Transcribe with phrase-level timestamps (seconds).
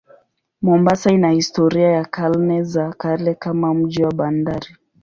[0.61, 4.75] Mombasa ina historia ya karne za kale kama mji wa bandari.